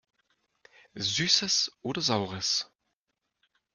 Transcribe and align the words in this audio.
Süßes 0.95 1.69
oder 1.83 2.01
Saures! 2.01 2.67